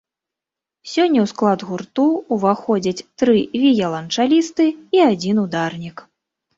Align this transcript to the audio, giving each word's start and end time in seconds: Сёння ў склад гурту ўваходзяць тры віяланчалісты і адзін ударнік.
Сёння 0.93 1.19
ў 1.23 1.27
склад 1.33 1.59
гурту 1.69 2.07
ўваходзяць 2.37 2.97
тры 3.19 3.37
віяланчалісты 3.67 4.65
і 4.75 4.97
адзін 5.11 5.35
ударнік. 5.49 5.97